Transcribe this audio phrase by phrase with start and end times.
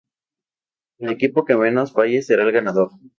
[0.97, 2.89] El equipo que menos falle será el ganador.